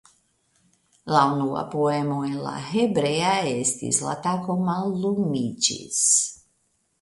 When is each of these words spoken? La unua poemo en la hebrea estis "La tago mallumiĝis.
La 1.15 1.19
unua 1.33 1.59
poemo 1.73 2.17
en 2.29 2.33
la 2.45 2.53
hebrea 2.69 3.35
estis 3.51 4.01
"La 4.07 4.17
tago 4.25 4.57
mallumiĝis. 4.71 6.03